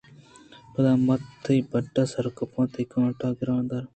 [0.73, 3.87] پدا من تئی بَڈّ ءَسِرکپان ءَ تئی کانٹاںٛ گِران ءُ درکائاں